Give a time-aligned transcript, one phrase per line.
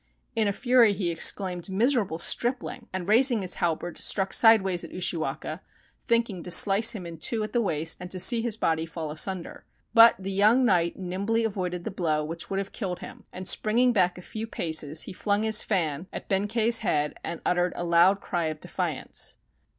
[0.35, 5.61] In a fury he exclaimed, "Miserable stripling!" and raising his halberd struck sideways at Ushiwaka,
[6.07, 9.11] thinking to slice him in two at the waist and to see his body fall
[9.11, 9.63] asunder.
[9.93, 13.93] But the young knight nimbly avoided the blow which would have killed him, and springing
[13.93, 18.21] back a few paces he flung his fan^ at Benkei's head and uttered a loud
[18.21, 19.37] cry of defiance.